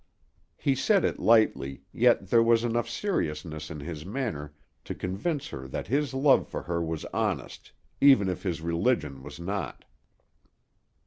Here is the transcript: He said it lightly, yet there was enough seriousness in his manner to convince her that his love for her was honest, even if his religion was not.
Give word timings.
He 0.57 0.73
said 0.73 1.05
it 1.05 1.19
lightly, 1.19 1.83
yet 1.91 2.29
there 2.29 2.41
was 2.41 2.63
enough 2.63 2.89
seriousness 2.89 3.69
in 3.69 3.81
his 3.81 4.03
manner 4.03 4.51
to 4.85 4.95
convince 4.95 5.49
her 5.49 5.67
that 5.67 5.85
his 5.85 6.11
love 6.11 6.47
for 6.47 6.63
her 6.63 6.81
was 6.81 7.05
honest, 7.13 7.71
even 8.01 8.27
if 8.27 8.41
his 8.41 8.61
religion 8.61 9.21
was 9.21 9.39
not. 9.39 9.85